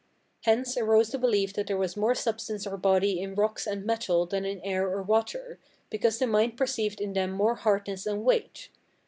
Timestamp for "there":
1.67-1.77